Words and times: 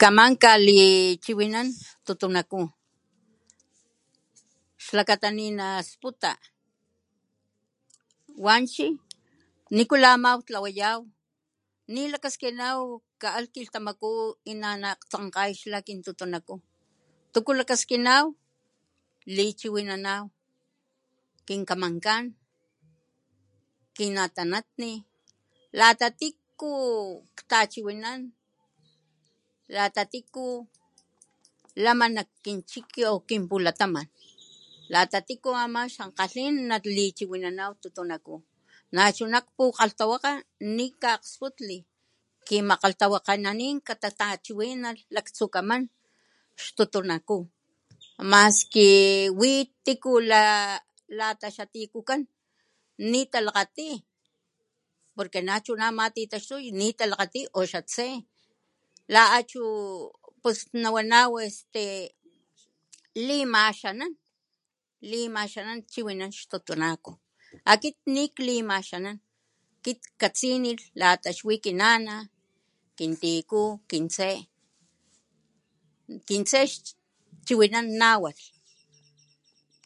Kaman 0.00 0.32
kalichiwinan 0.44 1.68
litotonaku 1.74 2.60
xlakata 4.86 5.28
ninasputa 5.38 6.30
wanchi 8.46 8.86
nikula 9.76 10.08
aman 10.16 10.36
tlawayaw 10.46 11.00
nikaskinaw 11.94 12.78
kaalh 13.22 13.48
kilhtamaku 13.54 14.10
y 14.50 14.52
nalakgtsankgay 14.62 15.50
xlitutunaku 15.60 16.54
tuku 17.32 17.50
kakaskinaw 17.58 18.24
lichiwinana 19.36 20.14
kinkamankan 21.48 22.24
kinatanajni 23.96 24.90
lata 25.78 26.06
tiku 26.20 26.70
ktachiwinan 27.36 28.20
lata 29.76 30.04
tiku 30.12 30.44
lama 31.84 32.06
nak 32.16 32.28
kinchik 32.44 32.88
o 33.10 33.12
nak 33.16 33.24
kinpultaman 33.28 34.06
lata 34.92 35.18
ama 35.64 35.82
tiku 35.88 35.94
xankgalhn 35.94 36.56
chiwinanaw 37.16 37.70
tototnaku 37.82 38.34
nachuna 38.96 39.32
nak 39.34 39.46
pukgalhtawakga 39.56 40.32
kaakgsputli 41.02 41.78
kimakgalhtawakgenanin 42.46 43.76
katatachiwinalh 43.88 45.00
laktsukaman 45.14 45.82
xtotnaku 46.62 47.36
maski 48.30 48.88
wi 49.40 49.52
latiko 49.64 50.12
lata 51.18 51.46
xatikukan 51.56 52.20
nitalakgati 53.10 53.88
porque 55.16 55.40
nachuna 55.48 55.84
ama 55.90 56.14
titaxtuy 56.14 56.64
nitalakgtiy 56.80 57.46
o 57.58 57.60
xatse 57.70 58.06
la 59.12 59.22
chu 59.50 59.62
nawanaw 60.82 61.32
que 61.74 61.84
limaxanan 65.08 65.80
chiwinan 65.92 66.32
xtotonako 66.38 67.10
akit 67.72 67.96
niklimaxanan 68.14 69.16
akit 69.78 70.00
katsinilh 70.20 70.84
lata 71.00 71.30
xwi 71.38 71.54
kinana 71.64 72.14
kintiku 72.96 73.62
kintse 73.90 74.28
kintse 76.28 76.58
xchiwinan 76.72 77.86
nahualh 78.00 78.42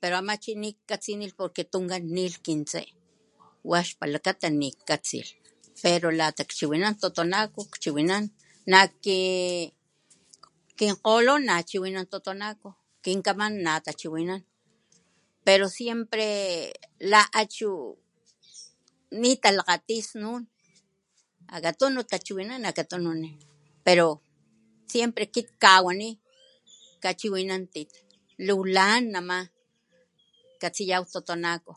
pero 0.00 0.14
ama 0.20 0.34
chi 0.42 0.52
nikatsinilh 0.62 1.34
porque 1.38 1.62
tunkan 1.72 2.02
nilh 2.14 2.38
kintse 2.46 2.80
wax 3.70 3.86
palakata 3.98 4.46
nikatsilh 4.60 5.30
pero 5.82 6.08
lata 6.20 6.42
chiwinan 6.56 6.94
tototnaco 7.02 7.60
chiwinan 7.82 8.24
kinkgolo 10.78 11.34
nahiwinan 11.48 12.06
totonako 12.12 12.68
kinkaman 13.04 13.54
natachiwinan 13.64 14.42
pero 15.46 15.66
siempre 15.78 16.28
la 17.10 17.20
achu 17.40 17.70
nitalakgati 19.20 19.98
snun 20.08 20.42
akatunu 21.54 22.00
tachiwinan 22.10 22.62
akatunu 22.70 23.10
nitu 23.12 23.38
tachiwinananpero 23.38 24.10
kit 24.20 24.90
siempre 24.92 25.24
akit 25.28 25.48
kawani 25.62 26.08
kachiwinantit 27.02 27.90
luwa 28.46 28.66
lan 28.76 29.02
nama 29.10 29.38
katsiyaw 30.62 31.02
tototnaco 31.12 31.72